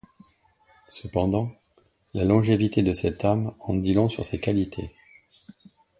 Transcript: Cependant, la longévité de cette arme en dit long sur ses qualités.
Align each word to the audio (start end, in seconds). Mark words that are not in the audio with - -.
Cependant, 0.89 1.51
la 2.15 2.23
longévité 2.25 2.81
de 2.81 2.91
cette 2.91 3.23
arme 3.23 3.53
en 3.59 3.75
dit 3.75 3.93
long 3.93 4.09
sur 4.09 4.25
ses 4.25 4.39
qualités. 4.39 4.91